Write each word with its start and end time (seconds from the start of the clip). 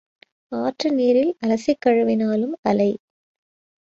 ஆற்று 0.51 0.89
நீரில் 0.91 1.33
அலசிக் 1.39 1.81
கழுவினாலும் 1.85 2.55
அலை. 2.63 2.91